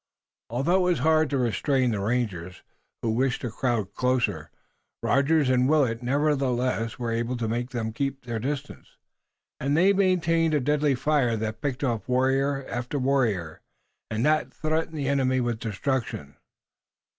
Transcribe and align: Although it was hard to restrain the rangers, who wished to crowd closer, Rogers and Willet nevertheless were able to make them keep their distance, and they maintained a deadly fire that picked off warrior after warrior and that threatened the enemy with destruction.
Although 0.49 0.77
it 0.77 0.89
was 0.89 0.99
hard 1.05 1.29
to 1.29 1.37
restrain 1.37 1.91
the 1.91 1.99
rangers, 1.99 2.63
who 3.03 3.11
wished 3.11 3.41
to 3.41 3.51
crowd 3.51 3.93
closer, 3.93 4.49
Rogers 5.03 5.47
and 5.47 5.69
Willet 5.69 6.01
nevertheless 6.01 6.97
were 6.97 7.11
able 7.11 7.37
to 7.37 7.47
make 7.47 7.69
them 7.69 7.93
keep 7.93 8.25
their 8.25 8.39
distance, 8.39 8.97
and 9.59 9.77
they 9.77 9.93
maintained 9.93 10.55
a 10.55 10.59
deadly 10.59 10.95
fire 10.95 11.37
that 11.37 11.61
picked 11.61 11.83
off 11.83 12.09
warrior 12.09 12.65
after 12.65 12.97
warrior 12.97 13.61
and 14.09 14.25
that 14.25 14.51
threatened 14.51 14.97
the 14.97 15.07
enemy 15.07 15.39
with 15.39 15.59
destruction. 15.59 16.35